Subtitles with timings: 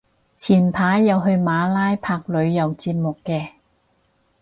[0.35, 3.49] 前排有去馬拉拍旅遊節目嘅